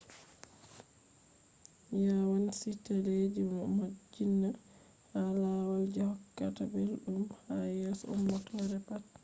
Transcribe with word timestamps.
yawanci 2.05 2.69
teleji 2.85 3.41
no 3.51 3.59
modjinna 3.75 4.49
ha 5.11 5.21
lawal 5.41 5.83
je 5.93 6.01
hokkata 6.11 6.63
ɓelɗum 6.73 7.21
ha 7.47 7.55
yeso 7.81 8.05
ummatore 8.15 8.77
pat 8.87 9.03